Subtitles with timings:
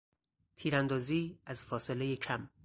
[0.55, 2.49] تیراندازی از فاصلهی کم